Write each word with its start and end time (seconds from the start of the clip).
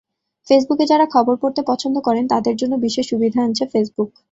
ফেসবুকে 0.47 0.85
যাঁরা 0.87 1.05
খবর 1.15 1.35
পড়তে 1.41 1.61
পছন্দ 1.67 1.95
করেন, 2.07 2.25
তাঁদের 2.27 2.55
জন্য 2.55 2.73
বিশেষ 2.85 3.05
সুবিধা 3.11 3.39
আনছে 3.43 3.63
ফেসবুক। 3.71 4.09